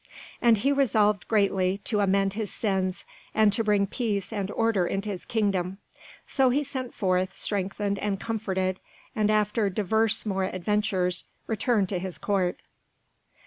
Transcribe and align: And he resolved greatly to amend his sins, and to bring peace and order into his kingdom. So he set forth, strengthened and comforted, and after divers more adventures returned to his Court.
And 0.41 0.57
he 0.57 0.71
resolved 0.71 1.27
greatly 1.27 1.77
to 1.83 1.99
amend 1.99 2.33
his 2.33 2.51
sins, 2.51 3.05
and 3.35 3.53
to 3.53 3.63
bring 3.63 3.85
peace 3.85 4.33
and 4.33 4.49
order 4.49 4.87
into 4.87 5.09
his 5.11 5.25
kingdom. 5.25 5.77
So 6.25 6.49
he 6.49 6.63
set 6.63 6.91
forth, 6.91 7.37
strengthened 7.37 7.99
and 7.99 8.19
comforted, 8.19 8.79
and 9.15 9.29
after 9.29 9.69
divers 9.69 10.25
more 10.25 10.45
adventures 10.45 11.25
returned 11.45 11.89
to 11.89 11.99
his 11.99 12.17
Court. 12.17 12.61